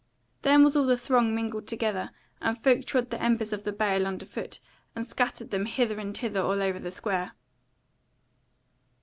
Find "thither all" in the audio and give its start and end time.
6.17-6.59